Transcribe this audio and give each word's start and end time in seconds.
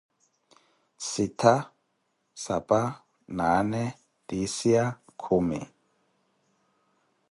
Sittha, 1.07 1.53
spa, 2.43 2.81
naane, 3.37 3.83
tiisiya, 4.27 4.85
kumi. 5.21 5.59